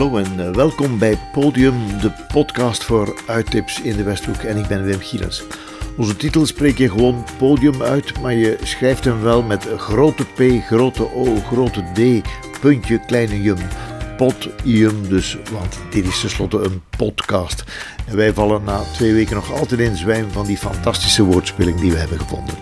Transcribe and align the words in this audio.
Hallo 0.00 0.16
en 0.16 0.46
eh, 0.46 0.50
welkom 0.54 0.98
bij 0.98 1.18
Podium, 1.32 2.00
de 2.00 2.10
podcast 2.32 2.84
voor 2.84 3.22
uittips 3.26 3.80
in 3.80 3.96
de 3.96 4.02
Westhoek. 4.02 4.36
En 4.36 4.56
ik 4.56 4.66
ben 4.66 4.84
Wim 4.84 5.00
Gielens. 5.00 5.42
Onze 5.96 6.16
titel 6.16 6.46
spreek 6.46 6.78
je 6.78 6.90
gewoon 6.90 7.24
podium 7.38 7.82
uit, 7.82 8.20
maar 8.20 8.34
je 8.34 8.58
schrijft 8.62 9.04
hem 9.04 9.22
wel 9.22 9.42
met 9.42 9.68
grote 9.76 10.24
P, 10.24 10.64
grote 10.66 11.14
O, 11.14 11.34
grote 11.34 11.82
D, 11.92 12.28
puntje, 12.60 13.00
kleine 13.06 13.42
jum. 13.42 13.58
Podium 14.16 15.08
dus, 15.08 15.38
want 15.52 15.78
dit 15.90 16.06
is 16.06 16.20
tenslotte 16.20 16.58
een 16.58 16.82
podcast. 16.96 17.64
En 18.06 18.16
wij 18.16 18.32
vallen 18.32 18.64
na 18.64 18.80
twee 18.92 19.12
weken 19.12 19.34
nog 19.34 19.52
altijd 19.52 19.80
in 19.80 19.96
zwijm 19.96 20.30
van 20.30 20.46
die 20.46 20.58
fantastische 20.58 21.24
woordspeling 21.24 21.80
die 21.80 21.90
we 21.90 21.98
hebben 21.98 22.18
gevonden. 22.18 22.54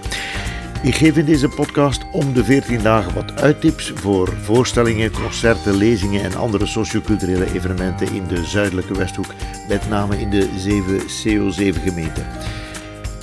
Ik 0.82 0.94
geef 0.94 1.16
in 1.16 1.24
deze 1.24 1.48
podcast 1.48 2.02
om 2.10 2.32
de 2.32 2.44
14 2.44 2.82
dagen 2.82 3.14
wat 3.14 3.40
uittips 3.40 3.92
voor 3.94 4.34
voorstellingen, 4.42 5.12
concerten, 5.12 5.76
lezingen 5.76 6.24
en 6.24 6.36
andere 6.36 6.66
socioculturele 6.66 7.52
evenementen 7.54 8.12
in 8.12 8.26
de 8.26 8.44
zuidelijke 8.44 8.94
Westhoek, 8.94 9.34
met 9.68 9.88
name 9.88 10.20
in 10.20 10.30
de 10.30 10.48
7 10.56 11.00
CO7 11.00 11.82
gemeenten. 11.82 12.26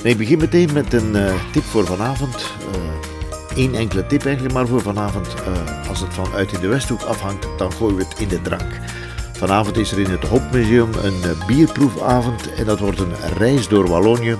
ik 0.03 0.17
begin 0.17 0.37
meteen 0.37 0.73
met 0.73 0.93
een 0.93 1.15
uh, 1.15 1.33
tip 1.51 1.63
voor 1.63 1.85
vanavond. 1.85 2.51
Eén 3.55 3.73
uh, 3.73 3.79
enkele 3.79 4.05
tip 4.05 4.25
eigenlijk 4.25 4.55
maar 4.55 4.67
voor 4.67 4.81
vanavond. 4.81 5.27
Uh, 5.27 5.89
als 5.89 5.99
het 5.99 6.13
van 6.13 6.33
uit 6.33 6.51
in 6.51 6.59
de 6.59 6.67
Westhoek 6.67 7.01
afhangt, 7.01 7.47
dan 7.57 7.73
gooien 7.73 7.95
we 7.95 8.03
het 8.03 8.19
in 8.19 8.27
de 8.27 8.41
drank. 8.41 8.79
Vanavond 9.37 9.77
is 9.77 9.91
er 9.91 9.99
in 9.99 10.09
het 10.09 10.23
Hopmuseum 10.23 10.89
een 11.03 11.21
bierproefavond 11.47 12.53
en 12.53 12.65
dat 12.65 12.79
wordt 12.79 12.99
een 12.99 13.15
reis 13.37 13.67
door 13.67 13.89
Wallonië. 13.89 14.37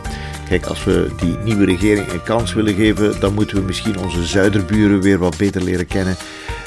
Kijk, 0.49 0.65
als 0.65 0.83
we 0.83 1.11
die 1.17 1.37
nieuwe 1.37 1.65
regering 1.65 2.07
een 2.07 2.23
kans 2.23 2.53
willen 2.53 2.73
geven, 2.73 3.19
dan 3.19 3.33
moeten 3.33 3.57
we 3.57 3.63
misschien 3.63 3.97
onze 3.97 4.25
zuiderburen 4.25 5.01
weer 5.01 5.17
wat 5.17 5.37
beter 5.37 5.63
leren 5.63 5.87
kennen. 5.87 6.15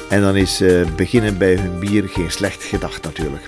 En 0.08 0.20
dan 0.20 0.36
is 0.36 0.60
uh, 0.62 0.86
beginnen 0.96 1.38
bij 1.38 1.54
hun 1.54 1.78
bier 1.78 2.08
geen 2.08 2.30
slecht 2.30 2.62
gedacht 2.64 3.04
natuurlijk. 3.04 3.46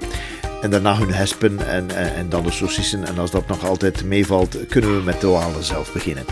En 0.61 0.71
daarna 0.71 0.97
hun 0.97 1.13
hespen 1.13 1.69
en, 1.69 1.91
en, 1.91 2.15
en, 2.15 2.29
dan 2.29 2.43
de 2.43 2.51
saucissen. 2.51 3.05
En 3.05 3.19
als 3.19 3.31
dat 3.31 3.47
nog 3.47 3.67
altijd 3.67 4.05
meevalt, 4.05 4.57
kunnen 4.69 4.97
we 4.97 5.03
met 5.03 5.21
de 5.21 5.27
walen 5.27 5.65
zelf 5.65 5.93
beginnen. 5.93 6.25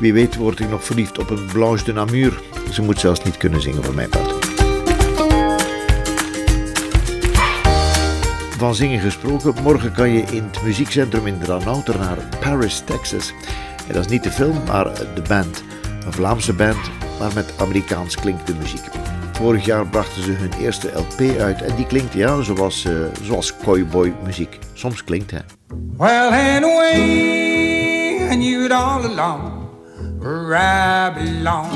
Wie 0.00 0.12
weet 0.12 0.36
word 0.36 0.60
ik 0.60 0.70
nog 0.70 0.84
verliefd 0.84 1.18
op 1.18 1.30
een 1.30 1.46
Blanche 1.52 1.84
de 1.84 1.92
Namur. 1.92 2.42
Ze 2.72 2.82
moet 2.82 3.00
zelfs 3.00 3.22
niet 3.22 3.36
kunnen 3.36 3.62
zingen 3.62 3.84
voor 3.84 3.94
mijn 3.94 4.08
part. 4.08 4.35
Van 8.58 8.74
zingen 8.74 9.00
gesproken, 9.00 9.54
morgen 9.62 9.92
kan 9.92 10.10
je 10.10 10.22
in 10.22 10.42
het 10.42 10.62
muziekcentrum 10.62 11.26
in 11.26 11.38
Dranouter 11.38 11.98
naar 11.98 12.18
Paris, 12.40 12.82
Texas. 12.84 13.32
En 13.88 13.94
dat 13.94 14.04
is 14.04 14.10
niet 14.10 14.22
de 14.22 14.30
film, 14.30 14.56
maar 14.66 14.84
de 15.14 15.22
band. 15.28 15.64
Een 16.04 16.12
Vlaamse 16.12 16.52
band, 16.52 16.90
maar 17.18 17.34
met 17.34 17.54
Amerikaans 17.58 18.14
klinkende 18.14 18.54
muziek. 18.54 18.84
Vorig 19.32 19.64
jaar 19.64 19.86
brachten 19.86 20.22
ze 20.22 20.30
hun 20.30 20.52
eerste 20.60 20.92
LP 20.92 21.38
uit 21.38 21.62
en 21.62 21.76
die 21.76 21.86
klinkt 21.86 22.12
ja 22.12 22.42
zoals, 22.42 22.84
uh, 22.84 22.92
zoals 23.22 23.56
cowboy 23.56 24.14
muziek. 24.24 24.58
Soms 24.72 25.04
klinkt 25.04 25.30
hè. 25.30 25.38
Well, 25.96 26.28
anyway, 26.28 28.28
and 28.30 28.44
you'd 28.44 28.72
all 28.72 29.04
along, 29.04 29.68
I 30.52 31.12
belong. 31.14 31.66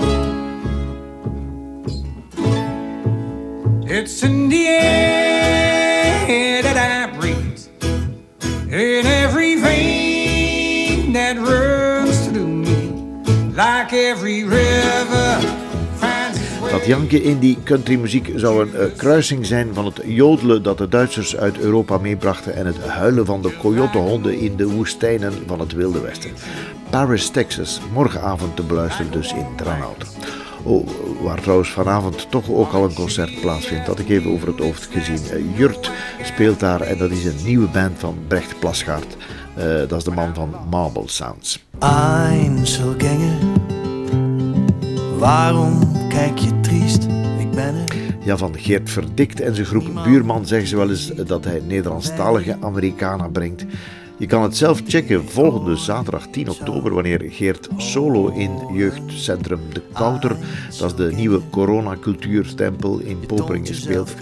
It's 3.84 4.23
in 4.23 4.48
the 4.48 4.78
air 4.81 5.80
in 8.81 9.06
every 9.06 9.56
vein 9.56 11.12
that 11.12 11.36
runs 11.36 12.27
through 12.27 12.47
me, 12.47 13.53
like 13.53 13.92
every 13.92 14.45
river. 14.45 15.59
Dat 16.70 16.86
janken 16.86 17.23
in 17.23 17.39
die 17.39 17.58
countrymuziek 17.64 18.31
zou 18.34 18.62
een 18.62 18.75
uh, 18.75 18.97
kruising 18.97 19.47
zijn 19.47 19.75
van 19.75 19.84
het 19.84 20.01
jodelen 20.05 20.62
dat 20.62 20.78
de 20.78 20.89
Duitsers 20.89 21.36
uit 21.36 21.58
Europa 21.58 21.98
meebrachten 21.98 22.55
en 22.55 22.67
het 22.67 22.78
huilen 22.86 23.27
van 23.27 23.42
de 23.42 23.56
coyotehonden 23.56 24.39
in 24.39 24.57
de 24.57 24.68
woestijnen 24.68 25.33
van 25.47 25.61
het 25.61 25.73
Wilde 25.73 26.01
Westen. 26.01 26.30
Paris, 26.91 27.29
Texas, 27.29 27.80
morgenavond 27.92 28.57
te 28.57 28.62
beluisteren 28.62 29.12
dus 29.12 29.33
in 29.33 29.47
Dranouter. 29.57 30.08
Oh, 30.63 30.89
waar 31.23 31.41
trouwens 31.41 31.71
vanavond 31.71 32.31
toch 32.31 32.51
ook 32.51 32.73
al 32.73 32.85
een 32.85 32.95
concert 32.95 33.41
plaatsvindt, 33.41 33.87
dat 33.87 33.98
ik 33.98 34.09
even 34.09 34.31
over 34.31 34.48
het 34.48 34.59
hoofd 34.59 34.89
gezien. 34.93 35.39
Uh, 35.39 35.59
Jurt 35.59 35.91
speelt 36.23 36.61
daar 36.61 36.81
en 36.81 36.98
dat 36.98 37.11
is 37.11 37.25
een 37.25 37.45
nieuwe 37.45 37.67
band 37.67 37.98
van 37.98 38.19
Brecht 38.27 38.59
Plasgaard. 38.59 39.17
Uh, 39.59 39.65
dat 39.65 39.93
is 39.93 40.05
de 40.05 40.11
man 40.11 40.35
van 40.35 40.55
Marble 40.71 41.09
Sounds. 41.09 41.65
Einzelgänger, 41.79 43.39
waarom 45.19 45.79
kijk 46.09 46.39
je 46.39 46.61
triest? 46.61 47.03
Ik 47.39 47.51
ben 47.51 47.75
er. 47.75 47.85
Ja, 48.25 48.37
van 48.37 48.55
Geert 48.59 48.91
Verdikt 48.91 49.41
en 49.41 49.55
zijn 49.55 49.67
groep 49.67 50.03
Buurman 50.05 50.47
zeggen 50.47 50.69
ze 50.69 50.77
wel 50.77 50.91
eens 50.91 51.07
dat 51.07 51.45
hij 51.45 51.63
Nederlandstalige 51.67 52.57
Amerikanen 52.61 53.33
brengt. 53.33 53.65
Je 54.20 54.27
kan 54.27 54.42
het 54.42 54.57
zelf 54.57 54.83
checken 54.86 55.29
volgende 55.29 55.77
zaterdag 55.77 56.27
10 56.27 56.51
oktober 56.51 56.95
wanneer 56.95 57.23
Geert 57.29 57.69
solo 57.77 58.29
in 58.29 58.51
jeugdcentrum 58.73 59.61
De 59.73 59.83
Kouter, 59.92 60.36
dat 60.79 60.91
is 60.91 60.97
de 60.97 61.13
nieuwe 61.14 61.41
coronacultuurtempel 61.51 62.98
in 62.98 63.19
Poperingen 63.27 63.75
speelt. 63.75 64.14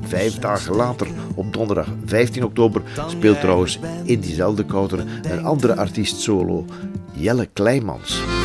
Vijf 0.00 0.38
dagen 0.38 0.76
later, 0.76 1.06
op 1.34 1.52
donderdag 1.52 1.88
15 2.04 2.44
oktober, 2.44 2.82
speelt 3.06 3.40
trouwens 3.40 3.78
in 4.04 4.20
diezelfde 4.20 4.64
Kouter 4.64 5.04
een 5.22 5.44
andere 5.44 5.76
artiest 5.76 6.20
solo, 6.20 6.64
Jelle 7.12 7.48
Kleimans. 7.52 8.39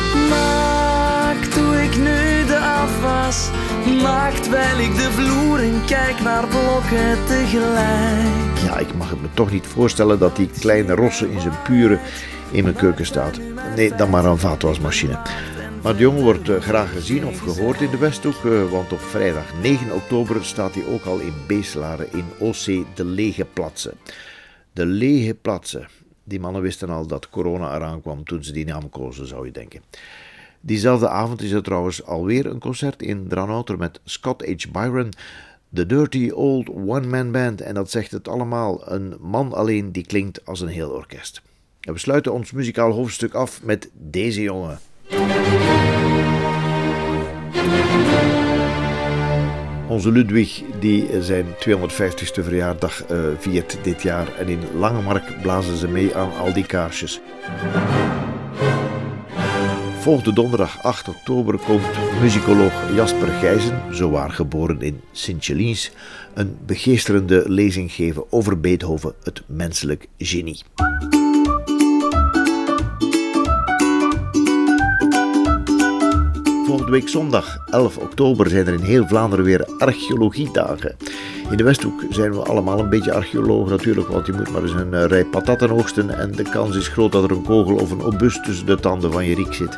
Maakt 4.02 4.42
terwijl 4.42 4.78
ik 4.78 4.94
de 4.94 5.10
vloer 5.10 5.58
en 5.58 5.84
kijk 5.86 6.20
naar 6.20 6.46
blokken 6.46 7.26
tegelijk. 7.26 8.58
Ja, 8.64 8.78
ik 8.78 8.94
mag 8.94 9.10
het 9.10 9.22
me 9.22 9.28
toch 9.34 9.50
niet 9.50 9.66
voorstellen 9.66 10.18
dat 10.18 10.36
die 10.36 10.50
kleine 10.60 10.94
rosse 10.94 11.30
in 11.30 11.40
zijn 11.40 11.62
pure 11.64 11.98
in 12.50 12.62
mijn 12.62 12.74
keuken 12.74 13.06
staat. 13.06 13.40
Nee, 13.76 13.94
dan 13.94 14.10
maar 14.10 14.24
een 14.24 14.38
vaatwasmachine. 14.38 15.18
Maar 15.82 15.96
de 15.96 16.02
jongen 16.02 16.22
wordt 16.22 16.48
eh, 16.48 16.60
graag 16.60 16.92
gezien 16.92 17.26
of 17.26 17.38
gehoord 17.38 17.80
in 17.80 17.90
de 17.90 17.98
Westhoek, 17.98 18.44
eh, 18.44 18.70
want 18.70 18.92
op 18.92 19.00
vrijdag 19.00 19.54
9 19.62 19.92
oktober 19.94 20.44
staat 20.44 20.74
hij 20.74 20.86
ook 20.86 21.04
al 21.04 21.18
in 21.18 21.34
Beeslaren 21.46 22.12
in 22.12 22.24
OC 22.38 22.96
De 22.96 23.04
Lege 23.04 23.44
Platsen. 23.44 23.94
De 24.72 24.86
Lege 24.86 25.34
Platsen. 25.34 25.88
Die 26.24 26.40
mannen 26.40 26.62
wisten 26.62 26.90
al 26.90 27.06
dat 27.06 27.28
corona 27.30 27.74
eraan 27.74 28.02
kwam 28.02 28.24
toen 28.24 28.44
ze 28.44 28.52
die 28.52 28.64
naam 28.64 28.90
kozen, 28.90 29.26
zou 29.26 29.46
je 29.46 29.52
denken. 29.52 29.82
Diezelfde 30.66 31.08
avond 31.08 31.42
is 31.42 31.50
er 31.50 31.62
trouwens 31.62 32.04
alweer 32.04 32.46
een 32.46 32.58
concert 32.58 33.02
in 33.02 33.28
Dranouter 33.28 33.78
met 33.78 34.00
Scott 34.04 34.46
H. 34.46 34.70
Byron, 34.72 35.12
The 35.74 35.86
Dirty 35.86 36.30
Old 36.30 36.68
One-Man 36.68 37.30
Band. 37.32 37.60
En 37.60 37.74
dat 37.74 37.90
zegt 37.90 38.10
het 38.10 38.28
allemaal, 38.28 38.92
een 38.92 39.16
man 39.20 39.52
alleen 39.52 39.92
die 39.92 40.06
klinkt 40.06 40.46
als 40.46 40.60
een 40.60 40.68
heel 40.68 40.90
orkest. 40.90 41.42
En 41.80 41.92
we 41.92 41.98
sluiten 41.98 42.32
ons 42.32 42.52
muzikaal 42.52 42.92
hoofdstuk 42.92 43.34
af 43.34 43.62
met 43.62 43.90
deze 43.92 44.42
jongen. 44.42 44.78
Onze 49.88 50.10
Ludwig 50.10 50.62
die 50.80 51.22
zijn 51.22 51.46
250ste 51.46 52.42
verjaardag 52.42 53.10
uh, 53.10 53.18
viert 53.38 53.78
dit 53.82 54.02
jaar 54.02 54.36
en 54.38 54.48
in 54.48 54.60
Langemark 54.78 55.42
blazen 55.42 55.76
ze 55.76 55.88
mee 55.88 56.16
aan 56.16 56.36
al 56.36 56.52
die 56.52 56.66
kaarsjes. 56.66 57.20
Volgende 60.06 60.32
donderdag 60.32 60.82
8 60.82 61.08
oktober 61.08 61.58
komt 61.58 62.20
muzikoloog 62.20 62.94
Jasper 62.94 63.28
Gijzen, 63.28 63.82
zowaar 63.90 64.30
geboren 64.30 64.80
in 64.80 65.00
Sint-Jelins, 65.12 65.90
een 66.34 66.56
begeesterende 66.66 67.44
lezing 67.46 67.92
geven 67.92 68.32
over 68.32 68.60
Beethoven, 68.60 69.14
het 69.22 69.42
menselijk 69.46 70.06
genie. 70.18 70.62
Volgende 76.66 76.90
week 76.90 77.08
zondag 77.08 77.58
11 77.70 77.96
oktober 77.96 78.50
zijn 78.50 78.66
er 78.66 78.74
in 78.74 78.80
heel 78.80 79.06
Vlaanderen 79.06 79.44
weer 79.44 79.66
archeologiedagen. 79.78 80.96
In 81.50 81.56
de 81.56 81.62
Westhoek 81.62 82.04
zijn 82.10 82.32
we 82.32 82.42
allemaal 82.42 82.78
een 82.78 82.88
beetje 82.88 83.12
archeoloog 83.12 83.68
natuurlijk, 83.68 84.08
want 84.08 84.26
je 84.26 84.32
moet 84.32 84.50
maar 84.50 84.62
eens 84.62 84.72
een 84.72 84.94
eh, 84.94 85.04
rij 85.04 85.24
patatten 85.24 85.70
oogsten 85.70 86.18
en 86.18 86.32
de 86.32 86.42
kans 86.42 86.76
is 86.76 86.88
groot 86.88 87.12
dat 87.12 87.24
er 87.24 87.30
een 87.30 87.42
kogel 87.42 87.76
of 87.76 87.90
een 87.90 88.02
obus 88.02 88.40
tussen 88.40 88.66
de 88.66 88.80
tanden 88.80 89.12
van 89.12 89.26
je 89.26 89.34
riek 89.34 89.52
zit. 89.52 89.76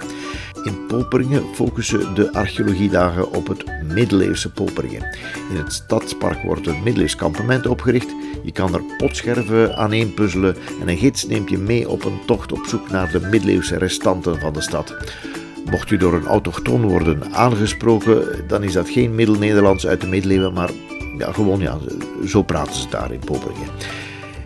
In 0.62 0.87
Poperingen 0.87 1.43
focussen 1.55 2.15
de 2.15 2.32
archeologiedagen 2.32 3.32
op 3.32 3.47
het 3.49 3.65
middeleeuwse 3.94 4.50
Poperingen. 4.50 5.17
In 5.50 5.56
het 5.56 5.73
stadspark 5.73 6.43
wordt 6.43 6.67
een 6.67 6.82
middeleeuws 6.82 7.17
kampement 7.17 7.67
opgericht. 7.67 8.15
Je 8.43 8.53
kan 8.53 8.75
er 8.75 8.82
potscherven 8.97 9.76
aan 9.76 10.15
puzzelen 10.15 10.56
en 10.81 10.88
een 10.88 10.99
gids 10.99 11.26
neemt 11.26 11.50
je 11.50 11.59
mee 11.59 11.88
op 11.88 12.05
een 12.05 12.20
tocht 12.26 12.53
op 12.53 12.65
zoek 12.67 12.91
naar 12.91 13.11
de 13.11 13.20
middeleeuwse 13.20 13.79
restanten 13.79 14.41
van 14.41 14.53
de 14.53 14.61
stad. 14.61 14.97
Mocht 15.70 15.88
je 15.88 15.97
door 15.97 16.15
een 16.15 16.26
autochtoon 16.26 16.82
worden 16.82 17.35
aangesproken, 17.35 18.44
dan 18.47 18.62
is 18.62 18.73
dat 18.73 18.88
geen 18.88 19.15
Middel-Nederlands 19.15 19.87
uit 19.87 20.00
de 20.00 20.06
middeleeuwen, 20.06 20.53
maar 20.53 20.70
ja, 21.19 21.32
gewoon 21.32 21.61
ja, 21.61 21.79
zo 22.26 22.43
praten 22.43 22.75
ze 22.75 22.88
daar 22.88 23.12
in 23.12 23.20
Poperingen. 23.25 23.69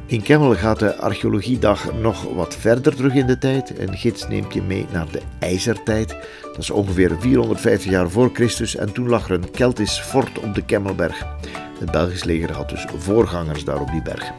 In 0.06 0.22
Kemmel 0.22 0.54
gaat 0.54 0.78
de 0.78 0.96
archeologiedag 0.96 1.92
nog 1.92 2.34
wat 2.34 2.56
verder 2.56 2.94
terug 2.94 3.14
in 3.14 3.26
de 3.26 3.38
tijd. 3.38 3.78
Een 3.78 3.96
gids 3.96 4.28
neemt 4.28 4.54
je 4.54 4.62
mee 4.62 4.86
naar 4.92 5.06
de 5.10 5.20
IJzertijd. 5.38 6.16
Dat 6.42 6.58
is 6.58 6.70
ongeveer 6.70 7.16
450 7.18 7.90
jaar 7.90 8.10
voor 8.10 8.30
Christus 8.32 8.76
en 8.76 8.92
toen 8.92 9.08
lag 9.08 9.28
er 9.28 9.34
een 9.34 9.50
Keltisch 9.50 10.00
fort 10.00 10.38
op 10.38 10.54
de 10.54 10.64
Kemmelberg. 10.64 11.26
Het 11.78 11.90
Belgisch 11.90 12.24
leger 12.24 12.52
had 12.52 12.68
dus 12.68 12.86
voorgangers 12.96 13.64
daar 13.64 13.80
op 13.80 13.90
die 13.90 14.02
berg. 14.02 14.32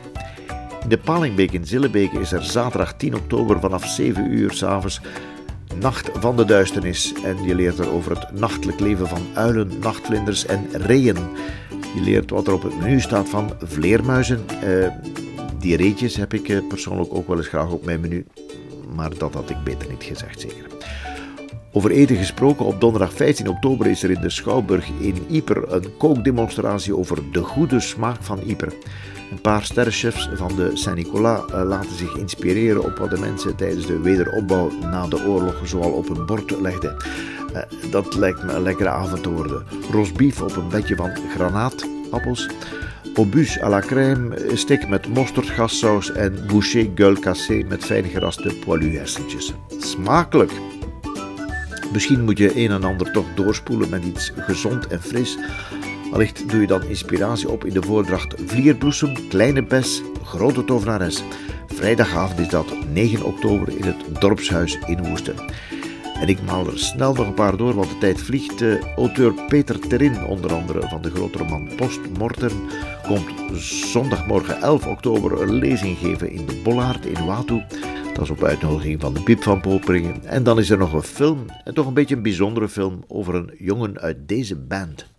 In 0.84 0.90
de 0.90 0.98
Palingbeek 0.98 1.52
in 1.52 1.66
Zillebeke 1.66 2.20
is 2.20 2.32
er 2.32 2.44
zaterdag 2.44 2.94
10 2.94 3.16
oktober 3.16 3.60
vanaf 3.60 3.86
7 3.86 4.32
uur 4.32 4.52
s'avonds 4.52 5.02
Nacht 5.80 6.10
van 6.14 6.38
de 6.38 6.46
Duisternis. 6.46 7.14
En 7.26 7.44
je 7.44 7.56
leert 7.56 7.80
er 7.80 7.92
over 7.92 8.12
het 8.12 8.40
nachtelijk 8.40 8.80
leven 8.80 9.08
van 9.08 9.28
uilen, 9.34 9.72
nachtvlinders 9.80 10.46
en 10.46 10.68
reeën. 10.72 11.18
Je 11.94 12.02
leert 12.02 12.30
wat 12.30 12.48
er 12.48 12.54
op 12.54 12.64
het 12.64 12.80
menu 12.80 13.00
staat 13.00 13.30
van 13.30 13.52
vleermuizen. 13.60 14.46
Uh, 14.64 14.88
die 15.60 15.78
reetjes 15.78 16.16
heb 16.16 16.34
ik 16.34 16.50
eh, 16.50 16.68
persoonlijk 16.68 17.14
ook 17.14 17.28
wel 17.28 17.38
eens 17.38 17.48
graag 17.48 17.72
op 17.72 17.86
mijn 17.86 18.00
menu. 18.00 18.26
Maar 18.96 19.18
dat 19.18 19.34
had 19.34 19.50
ik 19.50 19.64
beter 19.64 19.90
niet 19.90 20.04
gezegd, 20.04 20.42
zeker. 20.42 20.66
Over 21.72 21.92
eten 21.92 22.16
gesproken, 22.16 22.66
op 22.66 22.82
donderdag 22.82 23.14
15 23.14 23.50
oktober 23.50 23.88
is 23.88 24.04
er 24.04 24.12
in 24.12 24.22
de 24.22 24.30
Schouwburg 24.30 24.90
in 25.00 25.16
Yper 25.30 25.74
een 25.74 25.98
kookdemonstratie 25.98 26.98
over 26.98 27.32
de 27.32 27.42
goede 27.42 27.80
smaak 27.80 28.24
van 28.24 28.40
Yper. 28.46 28.74
Een 29.32 29.42
paar 29.42 29.64
sterrenchefs 29.64 30.30
van 30.34 30.56
de 30.56 30.72
Saint-Nicolas 30.74 31.52
eh, 31.52 31.64
laten 31.64 31.96
zich 31.98 32.16
inspireren 32.16 32.84
op 32.84 32.98
wat 32.98 33.10
de 33.10 33.20
mensen 33.20 33.56
tijdens 33.56 33.86
de 33.86 34.00
wederopbouw 34.00 34.72
na 34.82 35.08
de 35.08 35.26
oorlog 35.26 35.62
zoal 35.64 35.92
op 35.92 36.08
hun 36.08 36.26
bord 36.26 36.62
legden. 36.62 36.96
Eh, 37.54 37.62
dat 37.92 38.16
lijkt 38.16 38.44
me 38.44 38.54
een 38.54 38.64
lekkere 38.64 38.90
avond 38.90 39.24
te 39.24 39.30
worden. 39.30 39.66
Rosbief 39.92 40.42
op 40.42 40.56
een 40.56 40.70
bedje 40.70 40.96
van 40.96 41.12
granaatappels. 41.36 42.50
Obus 43.16 43.62
à 43.62 43.70
la 43.70 43.80
crème, 43.80 44.36
stik 44.54 44.88
met 44.88 45.08
mosterdgassaus 45.08 46.12
en 46.12 46.46
boucher 46.48 46.90
gueule 46.96 47.20
cassé 47.20 47.64
met 47.68 47.86
fijn 47.86 48.04
geraste 48.04 48.56
poilu 48.66 48.98
hersentjes. 48.98 49.54
Smakelijk! 49.80 50.52
Misschien 51.92 52.24
moet 52.24 52.38
je 52.38 52.64
een 52.64 52.72
en 52.72 52.84
ander 52.84 53.12
toch 53.12 53.26
doorspoelen 53.36 53.90
met 53.90 54.04
iets 54.04 54.32
gezond 54.36 54.88
en 54.88 55.02
fris. 55.02 55.38
Allicht 56.14 56.50
doe 56.50 56.62
je 56.62 56.68
dan 56.68 56.84
inspiratie 56.84 57.50
op 57.50 57.66
in 57.66 57.74
de 57.74 57.82
voordracht 57.82 58.36
Vlierbloesem, 58.46 59.28
Kleine 59.30 59.64
Bes, 59.64 60.02
Grote 60.24 60.66
Tovenares. 60.66 61.24
Vrijdagavond 61.68 62.40
is 62.40 62.50
dat 62.50 62.66
9 62.94 63.26
oktober 63.26 63.78
in 63.78 63.84
het 63.84 64.22
Dorpshuis 64.22 64.80
in 64.86 65.08
Woesten. 65.08 65.36
En 66.20 66.28
ik 66.28 66.42
maal 66.42 66.68
er 66.68 66.80
snel 66.80 67.14
nog 67.14 67.28
een 67.28 67.34
paar 67.34 67.58
door, 67.58 67.74
want 67.74 67.90
de 67.90 67.98
tijd 67.98 68.22
vliegt. 68.22 68.62
Uh, 68.62 68.82
auteur 68.96 69.34
Peter 69.48 69.80
Terin, 69.80 70.26
onder 70.26 70.54
andere 70.54 70.88
van 70.88 71.02
de 71.02 71.10
grote 71.10 71.38
roman 71.38 71.70
Postmortem, 71.76 72.52
komt 73.08 73.62
zondagmorgen 73.62 74.62
11 74.62 74.88
oktober 74.88 75.42
een 75.42 75.54
lezing 75.54 75.98
geven 75.98 76.32
in 76.32 76.46
de 76.46 76.62
Bollaard 76.64 77.06
in 77.06 77.26
Watu. 77.26 77.64
Dat 78.14 78.24
is 78.24 78.30
op 78.30 78.44
uitnodiging 78.44 79.02
van 79.02 79.14
de 79.14 79.22
Piep 79.24 79.44
van 79.44 79.62
Poperingen. 79.62 80.26
En 80.26 80.44
dan 80.44 80.60
is 80.60 80.70
er 80.70 80.78
nog 80.78 80.94
een 80.94 81.04
film, 81.04 81.46
en 81.64 81.74
toch 81.74 81.88
een 81.88 81.94
beetje 81.94 82.16
een 82.16 82.22
bijzondere 82.22 82.70
film, 82.70 83.04
over 83.08 83.36
een 83.36 83.52
jongen 83.58 84.00
uit 84.00 84.28
deze 84.28 84.56
band. 84.56 85.12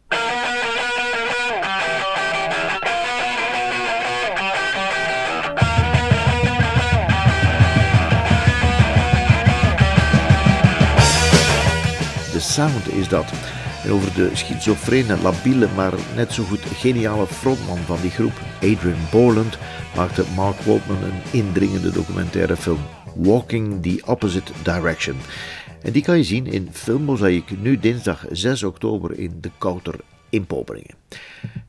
Sound 12.55 12.89
is 12.89 13.09
dat. 13.09 13.33
En 13.85 13.91
over 13.91 14.15
de 14.15 14.31
schizofrene, 14.33 15.19
labiele, 15.23 15.69
maar 15.75 15.93
net 16.15 16.33
zo 16.33 16.45
goed 16.45 16.61
geniale 16.61 17.27
frontman 17.27 17.79
van 17.79 18.01
die 18.01 18.11
groep, 18.11 18.33
Adrian 18.57 19.09
Boland, 19.11 19.59
maakte 19.97 20.25
Mark 20.37 20.61
Waltman 20.61 21.03
een 21.03 21.23
indringende 21.31 21.91
documentaire 21.91 22.57
film, 22.57 22.79
Walking 23.15 23.83
the 23.83 24.03
Opposite 24.07 24.53
Direction. 24.63 25.17
En 25.83 25.93
die 25.93 26.03
kan 26.03 26.17
je 26.17 26.25
zien 26.25 26.47
in 26.47 26.69
Filmmozaïek, 26.73 27.61
nu 27.61 27.79
dinsdag 27.79 28.25
6 28.31 28.63
oktober 28.63 29.19
in 29.19 29.39
De 29.41 29.51
Kouter 29.59 29.95
in 30.29 30.47
Poperingen. 30.47 30.95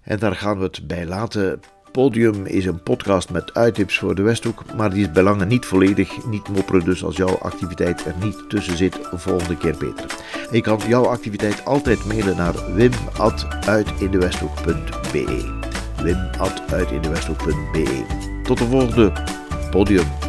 En 0.01 0.19
daar 0.19 0.35
gaan 0.35 0.57
we 0.57 0.63
het 0.63 0.87
bij 0.87 1.05
laten. 1.05 1.59
Podium 1.95 2.45
is 2.45 2.65
een 2.65 2.83
podcast 2.83 3.30
met 3.30 3.53
uittips 3.53 3.97
voor 3.97 4.15
de 4.15 4.21
Westhoek, 4.21 4.63
maar 4.77 4.89
die 4.89 5.01
is 5.01 5.12
belangen 5.12 5.47
niet 5.47 5.65
volledig, 5.65 6.25
niet 6.25 6.50
mopperen 6.50 6.86
dus 6.86 7.03
als 7.03 7.15
jouw 7.15 7.38
activiteit 7.38 8.06
er 8.06 8.13
niet 8.24 8.50
tussen 8.50 8.77
zit, 8.77 9.00
volgende 9.13 9.57
keer 9.57 9.77
beter. 9.77 10.06
je 10.51 10.62
kan 10.62 10.80
jouw 10.88 11.06
activiteit 11.06 11.65
altijd 11.65 12.06
mailen 12.06 12.38
naar 12.38 12.74
wim.uitindewesthoek.be 12.74 15.53
wim.uitindewesthoek.be 16.01 18.06
Tot 18.44 18.57
de 18.57 18.65
volgende 18.65 19.12
Podium. 19.71 20.25